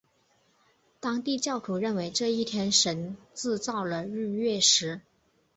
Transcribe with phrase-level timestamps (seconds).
[0.99, 5.01] 当地教徒认为这一天神制造了日月食。